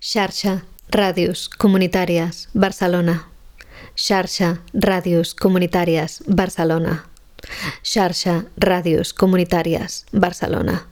[0.00, 3.26] Xarxa Ràdios Comunitàries Barcelona.
[3.96, 7.04] Xarxa Ràdios Comunitàries Barcelona.
[7.84, 10.86] Xarxa Ràdios Comunitàries Barcelona.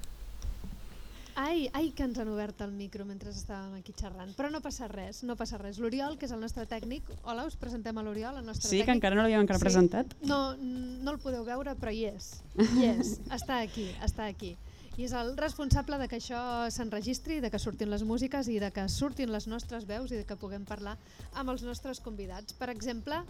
[1.38, 4.34] Ai, ai, que ens han obert el micro mentre estàvem aquí xerrant.
[4.36, 5.79] Però no passa res, no passa res.
[5.80, 8.86] L'Oriol, que és el nostre tècnic, hola, us presentem a l'Oriol, el nostre Sí, tècnic.
[8.90, 9.64] que encara no l'havíem encara Sí.
[9.64, 10.12] presentat.
[10.20, 12.43] No, no el podeu veure, però hi és.
[12.59, 14.56] Hi és, està aquí, està aquí.
[14.99, 16.41] I és el responsable de que això
[16.75, 20.25] s'enregistri, de que surtin les músiques i de que surtin les nostres veus i de
[20.27, 20.97] que puguem parlar
[21.39, 22.56] amb els nostres convidats.
[22.59, 23.20] Per exemple,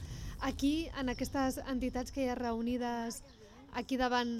[0.40, 3.20] aquí, en aquestes entitats que hi ha reunides
[3.76, 4.32] aquí davant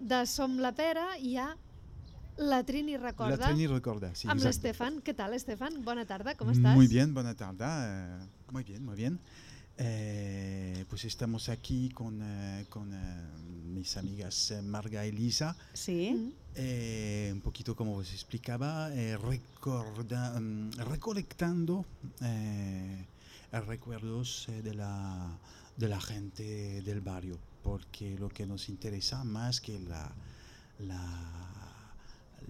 [0.00, 1.52] de Som la Pera, hi ha
[2.42, 4.26] la Trini Recorda, La Trini recorda, sí.
[4.26, 4.98] amb l'Estefan.
[5.04, 5.78] Què tal, Estefan?
[5.86, 6.74] Bona tarda, com estàs?
[6.74, 7.70] Muy bien, buena tarde.
[7.70, 8.18] eh,
[8.50, 9.20] muy bien, muy bien.
[9.84, 13.26] Eh, pues estamos aquí con, eh, con eh,
[13.74, 15.56] mis amigas Marga y Lisa.
[15.72, 16.32] Sí.
[17.32, 21.84] Un poquito como os explicaba, recorda- mm, recolectando
[23.66, 25.36] recuerdos de, la,
[25.76, 30.12] de la gente del barrio, porque lo que nos interesa más que la,
[30.78, 31.92] la,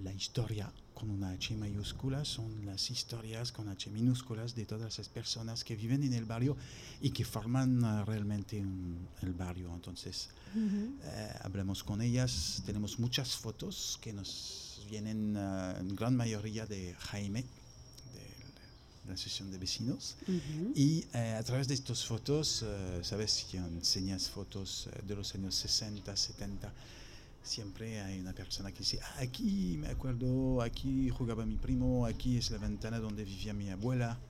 [0.03, 0.71] la historia
[1.03, 5.75] con una H mayúscula son las historias con H minúsculas de todas esas personas que
[5.75, 6.57] viven en el barrio
[7.01, 9.75] y que forman eh, realmente un- el barrio.
[9.75, 11.01] Entonces, Mhm.
[11.03, 16.95] eh, hablamos con ellas, tenemos muchas fotos que nos vienen eh, en gran mayoría de
[17.11, 17.43] Jaime,
[18.15, 20.15] de la sesión de vecinos.
[20.29, 20.71] Ujú.
[20.77, 25.35] Y eh, a través de estas fotos, eh, sabes, si enseñas fotos eh, de los
[25.35, 26.73] años 60, 70,
[27.43, 32.37] siempre hay una persona que dice, "Ah, aquí me acuerdo, aquí jugaba mi primo, aquí
[32.39, 34.21] es la ventana donde vivía mi abuela.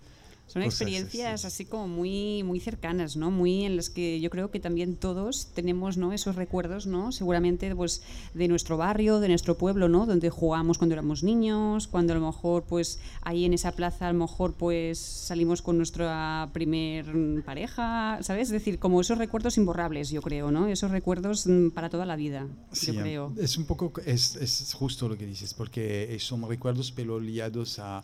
[0.52, 1.62] Son cosas experiencias así.
[1.62, 3.30] así como muy, muy cercanas, ¿no?
[3.30, 6.12] Muy en las que yo creo que también todos tenemos, ¿no?
[6.12, 7.10] Esos recuerdos, ¿no?
[7.10, 8.02] Seguramente, pues,
[8.34, 10.04] de nuestro barrio, de nuestro pueblo, ¿no?
[10.04, 14.12] Donde jugamos cuando éramos niños, cuando a lo mejor, pues, ahí en esa plaza, a
[14.12, 17.06] lo mejor, pues, salimos con nuestra primer
[17.46, 18.48] pareja, ¿sabes?
[18.48, 20.66] Es decir, como esos recuerdos imborrables, yo creo, ¿no?
[20.66, 23.32] Esos recuerdos mm, para toda la vida, Sí, yo eh, creo.
[23.38, 28.02] Es un poco, es, es justo lo que dices, porque son recuerdos pero liados a,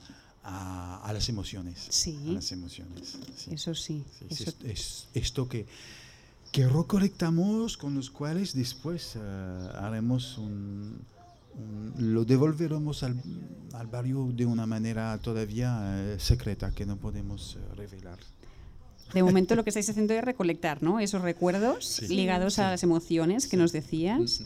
[0.51, 1.87] a, a las emociones.
[1.91, 2.17] Sí.
[2.31, 3.19] A las emociones.
[3.37, 3.51] sí.
[3.53, 4.03] Eso sí.
[4.19, 5.67] Sí, es, eso- est- es esto que,
[6.53, 10.99] que recolectamos con los cuales después eh, haremos un,
[11.55, 13.15] un- lo devolveremos al,
[13.75, 18.19] al barrio de una manera todavía eh, secreta que no podemos eh, revelar.
[19.15, 21.01] De momento lo que estáis haciendo es recolectar, ¿no?
[21.01, 22.09] Esos recuerdos Sí.
[22.15, 22.71] ligados a Sí.
[22.73, 23.57] las emociones que Sí.
[23.57, 24.43] nos decías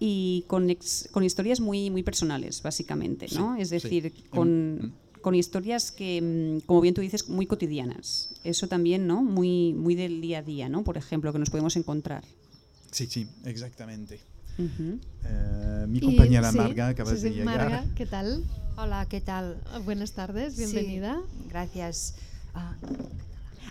[0.00, 3.54] y con, ex- con historias muy, muy personales, básicamente, ¿no?
[3.56, 4.92] Es decir, Em, con, mm.
[5.20, 6.20] Con historias que,
[6.62, 8.30] mm, como bien tú dices, muy cotidianas.
[8.44, 9.22] Eso también, ¿no?
[9.22, 10.82] Muy, muy del día a día, ¿no?
[10.84, 12.24] Por ejemplo, que nos podemos encontrar.
[12.90, 14.20] Sí, sí, exactamente.
[14.58, 14.98] Ujú.
[15.24, 17.56] Eh, mi Y- compañera sí, Marga acaba sí, de sí, llegar.
[17.58, 18.44] Marga, ¿qué tal?
[18.76, 19.60] Hola, ¿qué tal?
[19.84, 21.20] Buenas tardes, Sí, bienvenida.
[21.50, 22.14] gràcies.
[22.54, 22.74] Ah,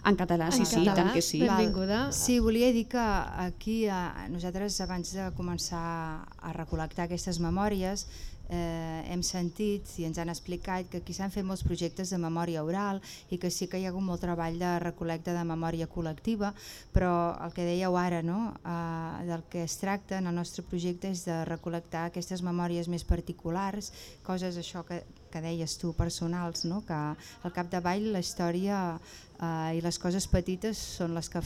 [0.06, 1.40] En català, sí, En sí, català, tant que sí.
[1.42, 2.12] ben- Benvinguda.
[2.14, 3.92] Sí, volia dir que aquí eh,
[4.32, 8.06] nosaltres abans de començar a recol·lectar aquestes memòries
[8.50, 12.64] eh, hem sentit i ens han explicat que aquí s'han fet molts projectes de memòria
[12.66, 16.52] oral i que sí que hi ha hagut molt treball de recolecta de memòria col·lectiva,
[16.94, 17.14] però
[17.46, 18.56] el que dèieu ara, no?
[18.66, 23.06] eh, del que es tracta en el nostre projecte és de recol·lectar aquestes memòries més
[23.06, 23.94] particulars,
[24.26, 26.82] coses això que, que deies tu, personals, no?
[26.88, 29.00] que al capdavall la història
[29.40, 31.44] eh, i les coses petites són les que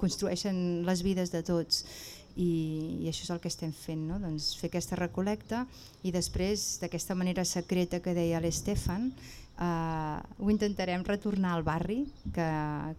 [0.00, 1.84] construeixen les vides de tots
[2.40, 4.18] i, i això és el que estem fent, no?
[4.22, 5.66] doncs fer aquesta recolecta
[6.02, 12.02] i després d'aquesta manera secreta que deia l'Estefan eh, ho intentarem retornar al barri
[12.34, 12.50] que,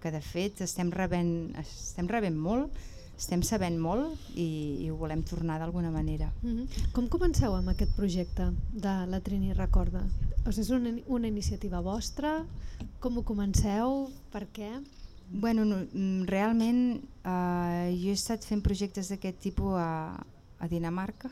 [0.02, 2.82] que de fet estem rebent, estem rebent molt
[3.22, 4.48] estem sabent molt i,
[4.82, 6.32] i ho volem tornar d'alguna manera.
[6.42, 6.88] Mhm.
[6.96, 10.02] Com comenceu amb aquest projecte de la Trini Recorda?
[10.42, 12.40] O sigui, és una, una iniciativa vostra?
[13.00, 14.10] Com ho comenceu?
[14.34, 14.72] Per què?
[15.34, 20.18] Bueno, no, mm, realment eh, jo he estat fent projectes d'aquest tipus a,
[20.60, 21.30] a Dinamarca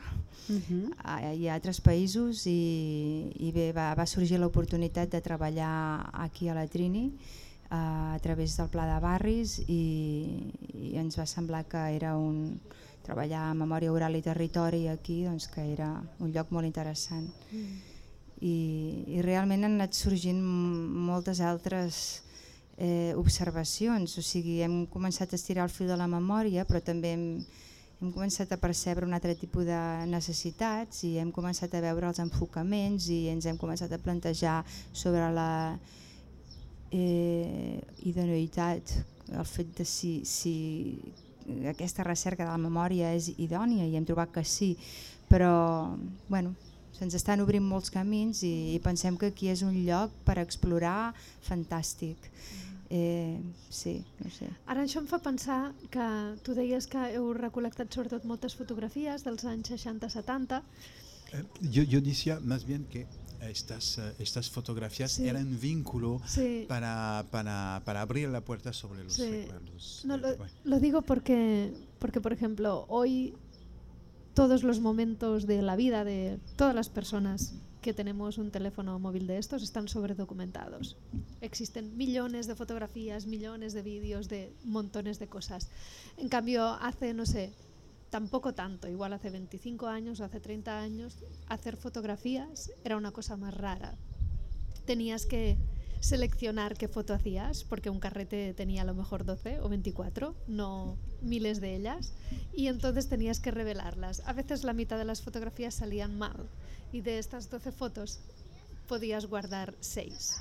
[0.48, 0.90] Ujú.
[1.04, 6.48] a- i a altres països i, i bé, va, va sorgir l'oportunitat de treballar aquí
[6.48, 11.66] a la Trini eh, a través del Pla de Barris i, i ens va semblar
[11.68, 12.58] que era un
[13.04, 17.28] treballar en memòria oral i territori aquí doncs que era un lloc molt interessant
[18.40, 18.56] i,
[19.12, 22.22] i realment han anat sorgint moltes altres
[22.80, 27.12] eh, observacions, o sigui, hem començat a estirar el fil de la memòria, però també
[27.12, 27.24] hem,
[28.00, 32.22] hem començat a percebre un altre tipus de necessitats i hem començat a veure els
[32.24, 34.62] enfocaments i ens hem començat a plantejar
[34.96, 35.50] sobre la
[36.90, 37.76] eh,
[38.08, 38.96] idoneïtat,
[39.30, 40.54] el fet de si, si
[41.68, 44.72] aquesta recerca de la memòria és idònia i hem trobat que sí,
[45.28, 45.52] però
[46.32, 46.56] bueno,
[46.98, 51.14] se'ns estan obrint molts camins i, i pensem que aquí és un lloc per explorar
[51.46, 52.16] fantàstic.
[52.90, 53.38] Eh,
[53.70, 54.48] sí, no sé.
[54.66, 56.06] Ara això em fa pensar que
[56.42, 60.62] tu deies que heu recol·lectat sobretot moltes fotografies dels anys 60-70
[61.32, 63.06] Eh, yo, yo decía más bien que
[63.40, 65.28] estas, eh, estas fotografías Sí.
[65.28, 66.64] eran vínculo Sí.
[66.68, 69.30] para, para, para abrir la puerta sobre los Sí.
[69.30, 70.02] recuerdos.
[70.04, 70.28] No, lo,
[70.64, 73.34] lo digo porque, porque, por ejemplo, hoy
[74.40, 77.52] todos los momentos de la vida de todas las personas
[77.82, 80.96] que tenemos un teléfono móvil de estos están sobredocumentados.
[81.42, 85.68] Existen millones de fotografías, millones de vídeos, de montones de cosas.
[86.16, 87.52] En cambio, hace, no sé,
[88.08, 93.36] tampoco tanto, igual hace 25 años o hace 30 años, hacer fotografías era una cosa
[93.36, 93.92] más rara.
[94.86, 95.58] Tenías que
[96.00, 100.96] seleccionar qué foto hacías, porque un carrete tenía a lo mejor 12 o 24, no
[101.20, 102.12] miles de ellas,
[102.54, 104.22] y entonces tenías que revelarlas.
[104.26, 106.48] A veces la mitad de las fotografías salían mal,
[106.92, 108.20] y de estas 12 fotos
[108.88, 110.36] podías guardar 6.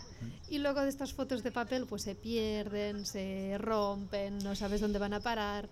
[0.50, 4.97] Y luego de estas fotos de papel pues se pierden, se rompen, no sabes dónde
[4.97, 5.69] van a parar.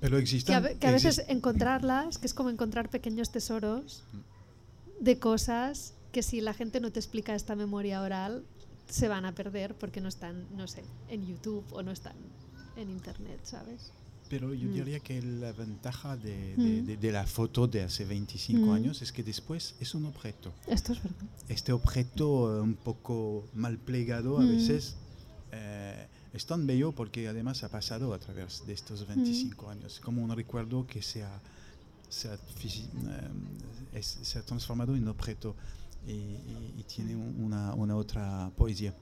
[0.00, 4.04] Pero Que existen, a, que a veces encontrarlas, que es como encontrar pequeños tesoros
[5.00, 8.44] de cosas que si la gente no te explica esta memoria oral,
[8.88, 12.16] se van a perder porque no están, no sé, en YouTube o no están
[12.76, 13.92] en Internet, ¿sabes?
[14.30, 14.72] pero yo Mm.
[14.74, 16.86] diría que la ventaja de, de- Mm.
[16.86, 18.72] de- de la foto de hace 25 Mm.
[18.72, 20.52] años es que después es un objeto.
[20.66, 21.26] Esto es verdad.
[21.48, 24.48] Este objeto eh, un poco mal plegado a Mm.
[24.48, 24.96] veces
[25.52, 28.74] eh, es tan bello porque además ha pasado a través de Mm.
[28.74, 31.40] estos 25 años, como un recuerdo que se ha,
[32.08, 32.38] se ha, eh,
[33.92, 35.54] es- se ha transformado en objeto
[36.06, 38.92] y, y- y tiene un- una, una otra poesía.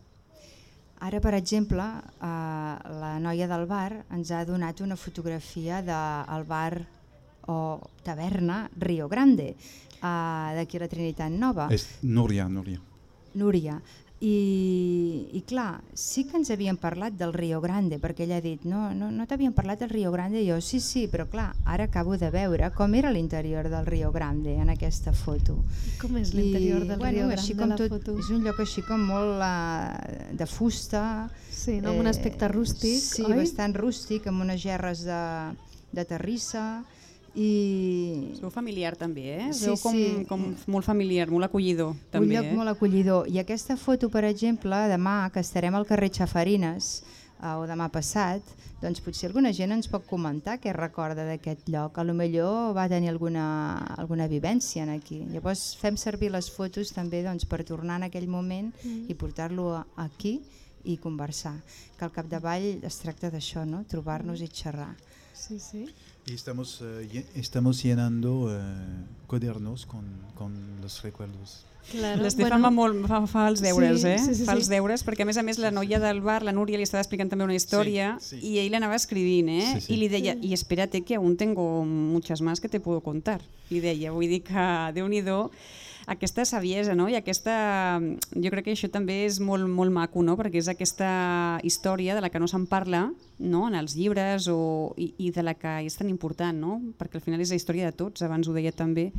[1.00, 6.86] Ara, per exemple, eh, la noia del bar ens ha donat una fotografia del bar
[7.48, 11.66] o taverna Rio Grande, eh, d'aquí a la Trinitat Nova.
[11.70, 12.80] Es Nuria, Nuria.
[13.34, 13.80] Núria.
[14.22, 18.62] I, I clar, sí que ens havien parlat del Rio Grande, perquè ella ha dit,
[18.70, 20.38] no, no, no t'havien parlat del Rio Grande?
[20.38, 24.12] I jo, sí, sí, però clar, ara acabo de veure com era l'interior del Rio
[24.14, 25.58] Grande en aquesta foto.
[25.98, 28.16] Com és l'interior del bueno, Rio així Grande, com la tot, foto?
[28.22, 31.04] És un lloc així com molt uh, de fusta.
[31.50, 31.90] Sí, no?
[31.90, 33.40] amb un aspecte rústic, sí, oi?
[33.42, 35.22] bastant rústic, amb unes gerres de,
[35.90, 36.84] de terrissa
[37.34, 39.52] i Sou familiar també, eh?
[39.52, 40.24] Sí, Veu com, sí.
[40.28, 42.26] com molt familiar, molt acollidor també.
[42.26, 42.56] un lloc eh?
[42.58, 43.28] molt acollidor.
[43.28, 47.02] I aquesta foto, per exemple, demà que estarem al carrer Xafarines,
[47.40, 48.42] eh, o demà passat,
[48.82, 51.98] doncs potser alguna gent ens pot comentar què recorda d'aquest lloc.
[51.98, 55.20] A lo millor va tenir alguna, alguna vivència en aquí.
[55.30, 59.06] Llavors fem servir les fotos també doncs, per tornar en aquell moment Mm.
[59.08, 60.40] i portar-lo aquí
[60.84, 61.54] i conversar.
[61.96, 63.84] Que al capdavall es tracta d'això, no?
[63.88, 64.96] trobar-nos i xerrar.
[65.34, 65.86] Sí, sí.
[66.26, 68.60] Y estamos, lle- estamos llenando eh,
[69.26, 71.64] cuadernos con, con los recuerdos.
[71.90, 72.22] Claro.
[72.22, 74.18] L'Estefan bueno, fa, molt, fa, fa els deures, Sí, eh?
[74.22, 76.52] sí, sí, fa els deures, perquè a més a més la noia del bar, la
[76.54, 78.52] Núria, li estava explicant també una història Sí, sí.
[78.52, 79.64] i ell l'anava escrivint, eh?
[79.74, 79.94] Sí, sí.
[79.94, 80.46] I li deia, Sí.
[80.46, 83.40] y espérate que aún tengo muchas más que te puedo contar.
[83.68, 85.22] I deia, vull dir que, déu nhi
[86.06, 87.08] aquesta saviesa, no?
[87.08, 88.00] I aquesta...
[88.34, 90.36] Jo crec que això també és molt, molt maco, no?
[90.38, 93.04] Perquè és aquesta història de la que no se'n parla
[93.38, 93.66] no?
[93.68, 96.78] en els llibres o, i, i de la que és tan important, no?
[96.98, 99.10] Perquè al final és la història de tots, abans ho deia també.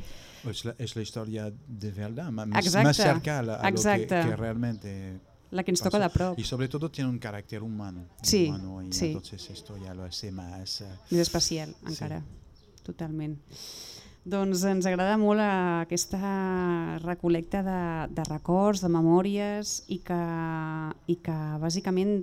[0.50, 4.36] Es la, es la historia de verdad, más, Exacte, más cerca a, lo que, que
[4.36, 5.20] realmente
[5.54, 6.40] La que ens toca de prop.
[6.40, 8.08] Y sobre todo tiene un carácter humano.
[8.24, 9.08] Sí, humano y sí.
[9.08, 10.82] entonces esto ya lo hace más...
[10.82, 11.94] eh, Més especial, Sí.
[11.94, 12.24] encara.
[12.84, 13.38] Totalment.
[14.24, 17.80] Doncs ens agrada molt aquesta recol·lecta de,
[18.16, 20.20] de records, de memòries i que,
[21.12, 22.14] i que bàsicament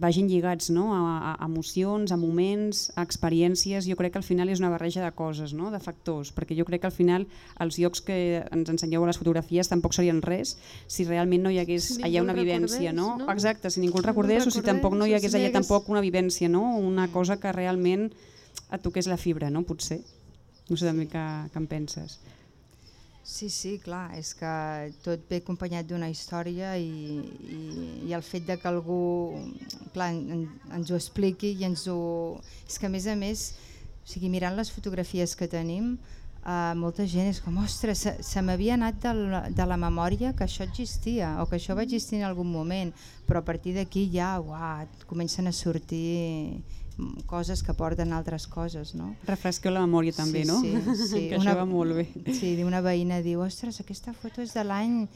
[0.00, 0.86] vagin lligats no?
[0.96, 3.84] a, a emocions, a moments, a experiències.
[3.84, 5.68] Jo crec que al final és una barreja de coses, no?
[5.74, 7.28] de factors, perquè jo crec que al final
[7.60, 8.16] els llocs que
[8.48, 10.56] ens ensenyeu a les fotografies tampoc serien res
[10.88, 12.88] si realment no hi hagués Si allà una vivència.
[12.88, 13.18] recordés, No?
[13.20, 13.28] no?
[13.36, 15.42] Exacte, si ningú el ningú el recordés o si tampoc no hi recordés, hagués si
[15.42, 16.64] allà hagués- tampoc una vivència, no?
[16.80, 18.08] una cosa que realment
[18.72, 19.60] et toqués la fibra, no?
[19.68, 20.00] potser.
[20.70, 22.18] No sé també què, què en penses.
[23.24, 24.48] Sí, sí, clar, és que
[25.04, 27.60] tot ve acompanyat d'una història i, i,
[28.04, 28.98] i el fet de que algú
[29.94, 30.42] clar, en,
[30.76, 31.96] ens ho expliqui i ens ho...
[32.68, 33.46] És que a més a més,
[34.02, 35.94] o sigui, mirant les fotografies que tenim,
[36.44, 40.34] uh, molta gent és com, ostres, se, se m'havia anat de la, de la memòria
[40.36, 42.92] que això existia o que això va existir en algun moment,
[43.24, 46.60] però a partir d'aquí ja uah, comencen a sortir
[47.26, 49.14] coses que porten altres coses, no?
[49.26, 50.60] Refresqueu la memòria també, sí, no?
[50.62, 51.22] Sí, sí.
[51.30, 52.06] que això va molt bé.
[52.36, 55.06] Sí, una veïna diu, ostres, aquesta foto és de l'any...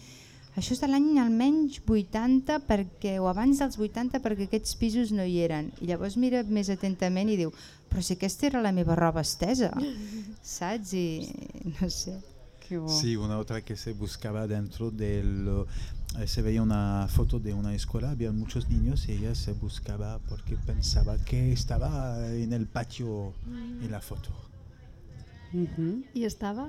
[0.59, 5.23] Això és de l'any almenys 80 perquè, o abans dels 80 perquè aquests pisos no
[5.23, 5.69] hi eren.
[5.79, 7.53] I llavors mira més atentament i diu,
[7.87, 9.71] però si aquesta era la meva roba estesa,
[10.57, 10.97] saps?
[10.99, 11.05] I
[11.79, 12.17] no sé.
[12.65, 12.91] Que bo.
[12.91, 15.65] Sí, una otra que se buscaba dentro del...
[16.19, 20.19] eh, se veía una foto de una escuela, había muchos niños y ella se buscaba
[20.29, 24.31] porque pensaba que estaba en el patio en la foto.
[25.53, 26.69] I estava?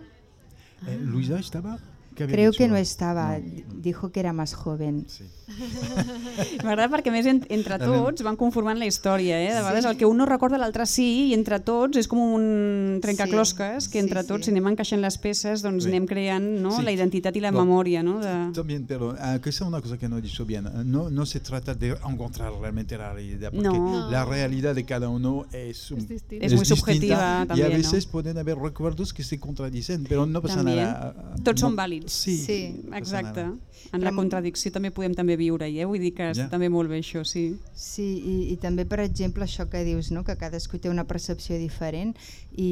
[0.88, 1.79] Eh, Luisa estaba?
[2.16, 2.63] ¿Qué había Creo dicho?
[2.63, 3.74] que no estaba, No.
[3.82, 5.06] dijo que era más joven.
[5.08, 5.24] Sí.
[6.63, 9.50] M'agrada perquè més en, entre tots van conformant la història, eh?
[9.54, 13.00] De vegades el que un no recorda l'altre sí i entre tots és com un
[13.01, 14.51] trencaclosques que Sí, entre sí, tots sí.
[14.51, 15.89] si anem encaixant les peces doncs Sí.
[15.89, 16.72] anem creant no?
[16.78, 16.84] Sí.
[16.84, 17.66] la identitat i la Bon.
[17.66, 18.20] memòria no?
[18.20, 18.34] de...
[18.54, 20.70] También, pero ah, que sea una cosa que no he dicho bien.
[20.86, 24.10] No, no se trata de encontrar realmente la realidad, porque No.
[24.12, 26.46] la realidad de cada uno es, un- Es distinta.
[26.46, 27.75] Es muy subjetiva Y también, a ¿no?
[27.78, 30.78] veces pueden haber recuerdos que se contradicen, pero no pasa También.
[30.86, 31.13] nada.
[31.44, 32.09] Tots No- són vàlids.
[32.10, 32.60] Sí, Sí.
[32.94, 33.46] Exacte.
[33.94, 35.86] En la contradicció també podem també viure-hi, eh?
[35.88, 36.50] Vull dir que està Ja.
[36.50, 37.56] també molt bé això, sí.
[37.74, 40.24] Sí, i, i també, per exemple, això que dius, no?
[40.24, 42.13] que cadascú té una percepció diferent
[42.56, 42.68] i,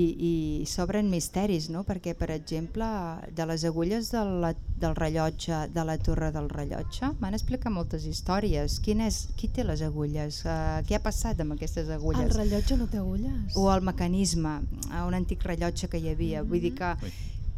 [0.61, 1.83] i s'obren misteris, no?
[1.87, 2.85] perquè, per exemple,
[3.33, 8.05] de les agulles de la, del rellotge, de la torre del rellotge, m'han explicat moltes
[8.05, 8.79] històries.
[8.83, 10.43] Quin és, qui té les agulles?
[10.45, 12.35] Uh, què ha passat amb aquestes El agulles?
[12.35, 13.55] rellotge no té agulles?
[13.55, 14.59] o el mecanisme,
[14.91, 16.43] a un antic rellotge que hi havia.
[16.43, 17.11] Vull dir que, Oui.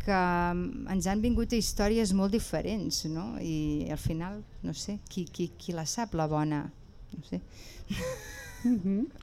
[0.09, 0.19] Que
[0.95, 3.31] ens han vingut històries molt diferents, no?
[3.41, 6.65] I al final, no sé, qui, qui, qui la sap, la bona?
[7.15, 7.41] No sé.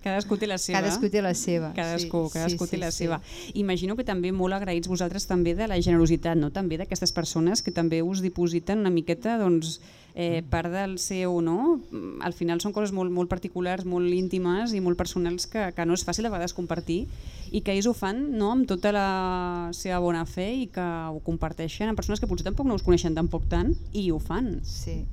[0.02, 0.80] Cadascú té la seva.
[0.80, 1.72] Cadascú té la seva.
[1.76, 3.04] Cadascú, sí, cadascú sí, té sí, la sí.
[3.04, 3.18] seva.
[3.54, 6.50] Imagino que també molt agraïts vosaltres també de la generositat, no?
[6.54, 9.80] també d'aquestes persones que també us dipositen una miqueta doncs,
[10.14, 11.76] eh, part del seu, no?
[11.90, 15.84] Mm, Al final són coses molt, molt particulars, molt íntimes i molt personals que, que
[15.84, 17.04] no és fàcil a vegades compartir
[17.52, 18.54] i que ells ho fan no?
[18.56, 22.66] amb tota la seva bona fe i que ho comparteixen amb persones que potser tampoc
[22.66, 24.56] no us coneixen tampoc tant i ho fan.
[24.64, 25.04] Sí.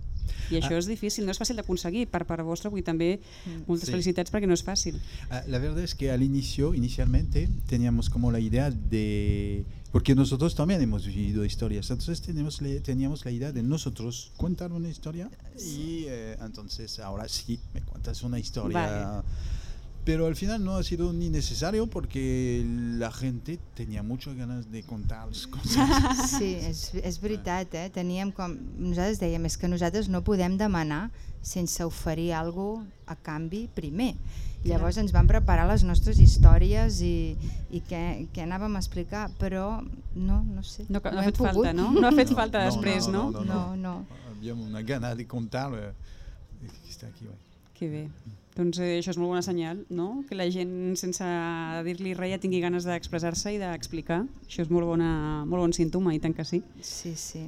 [0.51, 3.19] I això és difícil, no és fàcil d'aconseguir per part vostra, vull també
[3.67, 3.91] moltes Sí.
[3.91, 4.99] felicitats perquè no és fàcil.
[5.29, 9.63] Ah, La verdad es que al inicio, inicialmente, teníamos como la idea de...
[9.91, 14.71] Porque nosotros también hemos vivido historias, entonces tenemos la- teníamos la idea de nosotros contar
[14.71, 18.73] una historia y eh, entonces ahora sí, me cuentas una historia.
[18.79, 19.23] Vale.
[20.05, 22.61] Pero al final no ha sido ni necesario porque
[22.97, 25.79] la gente tenía muchas ganas de contar las cosas.
[26.37, 27.89] Sí, és, és veritat, eh?
[27.89, 28.51] Teníem com...
[28.83, 31.05] Nosaltres dèiem, és que nosaltres no podem demanar
[31.41, 34.13] sense oferir alguna a canvi primer.
[34.63, 37.35] Llavors ens vam preparar les nostres històries i,
[37.71, 38.03] i què,
[38.35, 39.79] què anàvem a explicar, però
[40.15, 40.83] no, no sé.
[40.89, 41.53] No, no hem ha fet pogut.
[41.63, 41.89] falta, no?
[41.95, 43.29] No ha fet falta després, no?
[43.31, 43.95] No, No, no.
[44.35, 45.71] Habíamos una gana de contar.
[45.75, 45.91] eh,
[46.83, 47.52] que está aquí, bueno.
[47.73, 48.03] Que bé.
[48.53, 50.23] Doncs eh, això és molt bona senyal, no?
[50.29, 51.25] Que la gent sense
[51.87, 54.23] dir-li res ja tingui ganes d'expressar-se i d'explicar.
[54.45, 56.61] Això és molt, bona, molt bon símptoma, i tant que sí.
[56.81, 57.47] Sí, sí.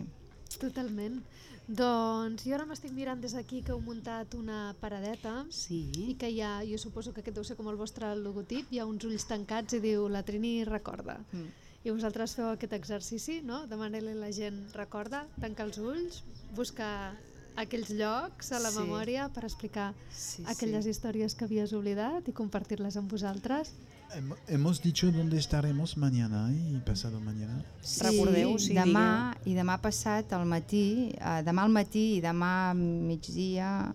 [0.58, 1.20] Totalment.
[1.68, 6.16] Doncs jo ara m'estic mirant des d'aquí que heu muntat una paradeta i Sí.
[6.20, 8.86] que hi ha, jo suposo que aquest deu ser com el vostre logotip, hi ha
[8.86, 11.20] uns ulls tancats i diu la Trini recorda.
[11.34, 11.48] Mm.
[11.86, 13.66] I vosaltres feu aquest exercici, no?
[13.68, 16.24] Demaneu-li a la gent recorda, tancar els ulls,
[16.56, 17.14] buscar
[17.58, 18.78] aquells llocs a la Sí.
[18.80, 20.90] memòria per explicar Sí, aquelles sí.
[20.92, 23.72] històries que havies oblidat i compartir-les amb vosaltres.
[24.16, 27.64] Hem- Hemos dicho dónde estaremos mañana y pasado mañana.
[27.82, 32.74] Sí, Recordeu, sí, demà i demà passat al matí, eh, demà al matí i demà
[32.76, 33.94] migdia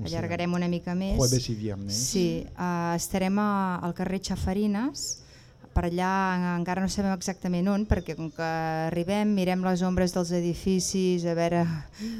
[0.00, 1.16] O allargarem una mica més.
[1.16, 1.94] Jueves y viernes.
[1.94, 5.21] Sí, uh, estarem a, al carrer Xafarines,
[5.72, 6.10] per allà
[6.58, 8.48] encara no sabem exactament on, perquè com que
[8.90, 11.64] arribem, mirem les ombres dels edificis, a veure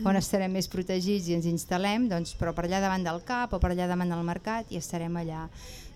[0.08, 3.62] on estarem més protegits i ens instal·lem, doncs, però per allà davant del CAP o
[3.62, 5.46] per allà davant del mercat i estarem allà.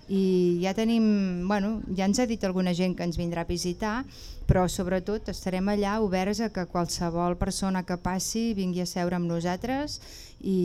[0.06, 4.04] I ja tenim, bueno, ja ens ha dit alguna gent que ens vindrà a visitar,
[4.46, 9.26] però sobretot estarem allà oberts a que qualsevol persona que passi vingui a seure amb
[9.26, 9.98] nosaltres
[10.38, 10.60] i,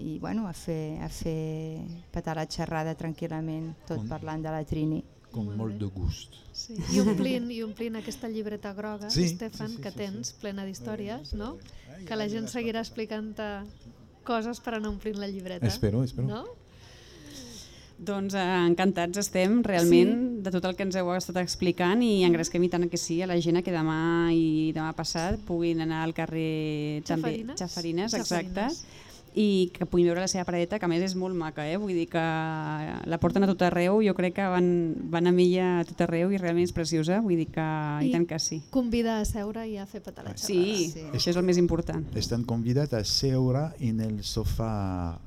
[0.00, 1.82] i bueno, a fer, a fer
[2.14, 5.02] petar la xerrada tranquil·lament, tot parlant de la Trini.
[5.34, 6.36] Con Molt molt de gust.
[6.54, 6.76] Sí.
[6.94, 10.36] I, omplint, I omplint aquesta llibreta groga, Sí, Estefan, sí, sí, que sí, tens, sí.
[10.40, 11.56] plena d'històries, no?
[11.90, 13.32] Ai, Que la gent seguirà explicant
[14.24, 15.66] coses per anar omplint la llibreta.
[15.66, 16.28] Espero, espero.
[16.28, 16.44] No?
[18.04, 20.42] Doncs eh, encantats estem realment sí.
[20.42, 23.28] de tot el que ens heu estat explicant i engresquem i tant que sí a
[23.30, 27.60] la gent que demà i demà passat puguin anar al carrer també Xafarines.
[27.62, 29.13] Xafarines, exacte, Xafarines.
[29.34, 31.76] I que puguin veure la seva paradeta, que a més és molt maca, eh?
[31.76, 34.68] vull dir que la porten a tot arreu, jo crec que van,
[35.10, 37.64] van amb ella a tot arreu i realment és preciosa, vull dir que
[38.04, 38.60] i, I- tant que sí.
[38.70, 40.46] Convida a seure i a fer petar la xerrada.
[40.46, 41.02] Sí, Sí.
[41.12, 42.06] això és el més important.
[42.16, 45.18] Están convidadas a seure en el sofá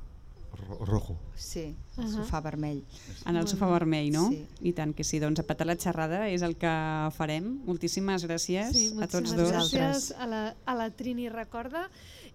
[0.68, 1.16] ro- rojo.
[1.38, 2.16] Sí, el Ahà.
[2.24, 2.80] sofà vermell.
[3.26, 4.28] En el sofà vermell, no?
[4.30, 4.40] Sí.
[4.62, 6.72] I tant que sí, doncs a petar la xerrada és el que
[7.14, 7.60] farem.
[7.64, 9.72] Moltíssimes gràcies Sí, a tots moltíssimes dos.
[9.74, 11.88] gràcies a la, a la Trini Recorda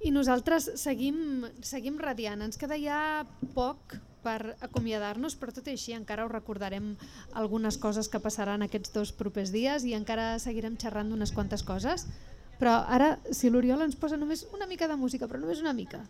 [0.04, 2.44] i nosaltres seguim, seguim radiant.
[2.44, 2.98] Ens queda ja
[3.56, 6.94] poc per acomiadar-nos, però tot i així encara us recordarem
[7.40, 12.08] algunes coses que passaran aquests dos propers dies i encara seguirem xerrant d'unes quantes coses.
[12.60, 16.04] Però ara, si l'Oriol ens posa només una mica de música, però només una mica.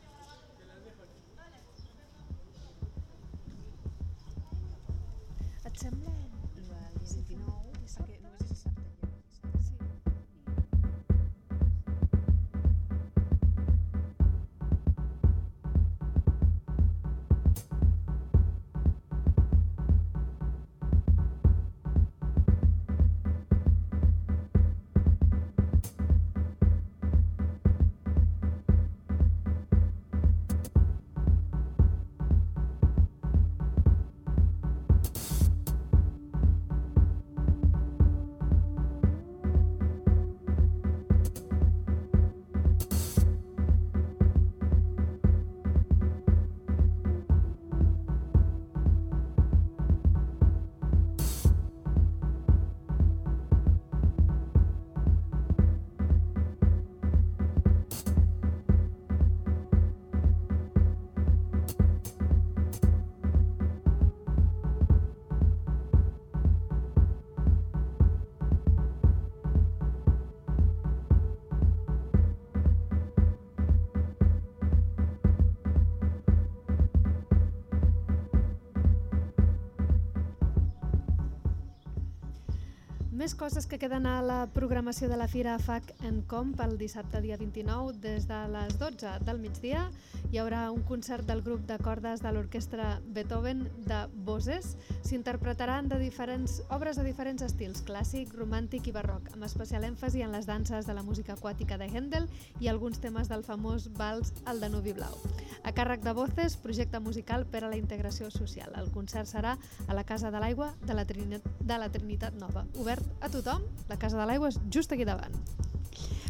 [83.24, 87.22] Més coses que queden a la programació de la Fira FAC en Com pel dissabte
[87.24, 89.86] dia 29 des de les 12 del migdia.
[90.34, 94.72] Hi haurà un concert del grup de cordes de l'orquestra Beethoven de Boses.
[95.06, 100.34] S'interpretaran de diferents obres de diferents estils, clàssic, romàntic i barroc, amb especial èmfasi en
[100.34, 102.26] les danses de la música aquàtica de Händel
[102.60, 105.14] i alguns temes del famós vals El Danubi Blau.
[105.62, 108.74] A càrrec de Voces, projecte musical per a la integració social.
[108.74, 112.66] El concert serà a la Casa de l'Aigua de, la Trinitat, de la Trinitat Nova,
[112.82, 115.38] obert a tothom, la Casa de l'Aigua és just aquí davant.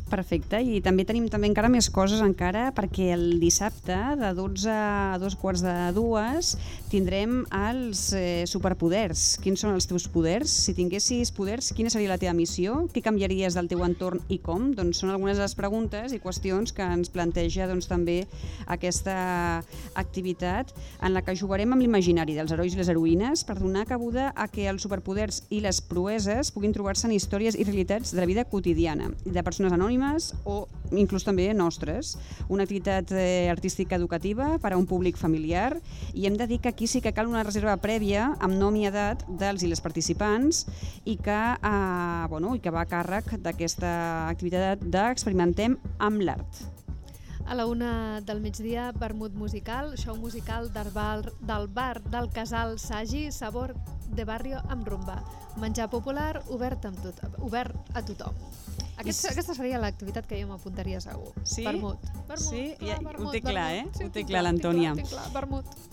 [0.10, 5.18] Perfecte, i també tenim també encara més coses encara perquè el dissabte de 12 a
[5.18, 6.52] 2 quarts de dues
[6.92, 9.39] tindrem els eh, superpoders.
[9.42, 10.52] Quins són els teus poders?
[10.68, 12.84] Si tinguessis poders, quina seria la teva missió?
[12.94, 14.68] Què canviaries del teu entorn i com?
[14.78, 18.20] Doncs són algunes de les preguntes i qüestions que ens planteja doncs, també
[18.68, 19.63] aquesta
[19.98, 24.30] activitat en la que jugarem amb l'imaginari dels herois i les heroïnes per donar cabuda
[24.36, 28.30] a que els superpoders i les proeses puguin trobar-se en històries i realitats de la
[28.30, 32.17] vida quotidiana de persones anònimes anònimes o inclús també nostres.
[32.49, 35.79] Una activitat eh, artística educativa per a un públic familiar
[36.13, 38.88] i hem de dir que aquí sí que cal una reserva prèvia amb nom i
[38.88, 40.65] edat dels i les participants
[41.06, 46.69] i que, eh, bueno, i que va a càrrec d'aquesta activitat d'experimentem amb l'art.
[47.45, 52.79] A la una del migdia, vermut musical, show musical del bar del, bar del casal
[52.79, 53.75] Sagi, sabor
[54.15, 55.19] de barrio amb rumba.
[55.60, 58.39] Menjar popular obert, amb tot, obert a tothom.
[58.97, 61.32] Aquest, aquesta seria l'activitat que jo m'apuntaria segur.
[61.43, 61.63] Sí?
[61.65, 61.97] Vermut.
[62.27, 62.75] vermut Sí?
[62.77, 63.86] clar, Ja- vermut, ho té clar, eh?
[63.97, 64.93] Sí, Ho té clar, l'Antònia.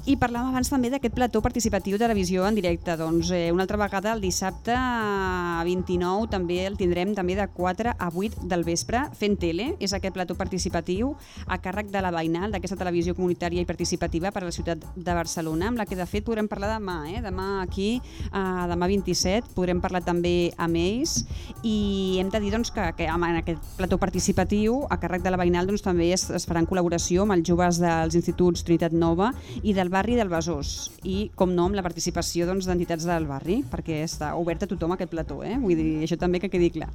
[0.07, 2.97] I parlàvem abans també d'aquest plató participatiu de televisió en directe.
[2.97, 7.95] Doncs eh, una altra vegada el dissabte eh, 29 també el tindrem també de 4
[7.99, 9.77] a 8 del vespre fent tele.
[9.81, 11.15] És aquest plató participatiu
[11.47, 15.15] a càrrec de la veïnal d'aquesta televisió comunitària i participativa per a la ciutat de
[15.15, 17.01] Barcelona, amb la que de fet podrem parlar demà.
[17.11, 17.21] Eh?
[17.23, 18.01] Demà aquí,
[18.33, 21.25] eh, demà 27, podrem parlar també amb ells
[21.63, 25.39] i hem de dir doncs, que, que en aquest plató participatiu a càrrec de la
[25.41, 29.33] veïnal doncs, també es, es farà en col·laboració amb els joves dels instituts Trinitat Nova
[29.63, 33.61] i del barri del Besòs i, com no, amb la participació doncs, d'entitats del barri,
[33.71, 35.57] perquè està obert a tothom aquest plató, eh?
[35.61, 36.91] vull dir, això també que quedi clar.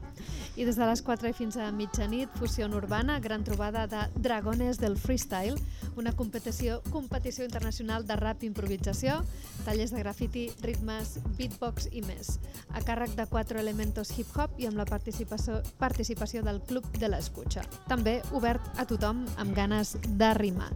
[0.55, 4.79] I des de les 4 i fins a mitjanit, fusió urbana, gran trobada de Dragones
[4.79, 5.60] del Freestyle,
[5.99, 9.17] una competició, competició internacional de rap i improvisació,
[9.65, 12.38] tallers de grafiti, ritmes, beatbox i més.
[12.71, 17.65] A càrrec de 4 elementos hip-hop i amb la participació, participació del Club de l'Escutxa.
[17.89, 20.71] També obert a tothom amb ganes de.